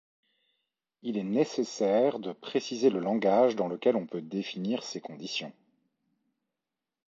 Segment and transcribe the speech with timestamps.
[1.03, 5.53] Il est nécessaire de préciser le langage dans lequel on peut définir ces conditions.